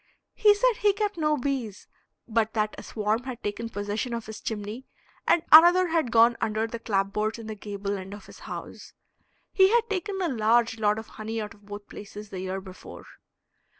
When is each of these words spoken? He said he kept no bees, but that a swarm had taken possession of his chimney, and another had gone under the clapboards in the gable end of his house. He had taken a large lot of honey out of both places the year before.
He 0.33 0.55
said 0.55 0.77
he 0.79 0.93
kept 0.93 1.15
no 1.15 1.37
bees, 1.37 1.87
but 2.27 2.53
that 2.55 2.73
a 2.75 2.81
swarm 2.81 3.21
had 3.25 3.43
taken 3.43 3.69
possession 3.69 4.15
of 4.15 4.25
his 4.25 4.41
chimney, 4.41 4.87
and 5.27 5.43
another 5.51 5.89
had 5.89 6.09
gone 6.11 6.37
under 6.41 6.65
the 6.65 6.79
clapboards 6.79 7.37
in 7.37 7.45
the 7.45 7.53
gable 7.53 7.95
end 7.99 8.15
of 8.15 8.25
his 8.25 8.39
house. 8.39 8.93
He 9.53 9.69
had 9.69 9.87
taken 9.91 10.19
a 10.19 10.27
large 10.27 10.79
lot 10.79 10.97
of 10.97 11.05
honey 11.05 11.39
out 11.39 11.53
of 11.53 11.67
both 11.67 11.87
places 11.87 12.31
the 12.31 12.39
year 12.39 12.59
before. 12.61 13.05